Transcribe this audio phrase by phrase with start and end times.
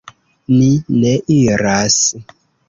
[0.53, 0.69] Ni
[1.03, 2.01] ne iras.